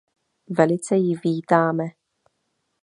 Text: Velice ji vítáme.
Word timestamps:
Velice 0.47 0.97
ji 0.97 1.15
vítáme. 1.15 1.85